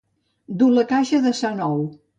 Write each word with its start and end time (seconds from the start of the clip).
Dur 0.61 0.71
la 0.77 0.87
caixa 0.95 1.23
de 1.29 1.37
sant 1.43 1.67
Ou. 1.69 1.89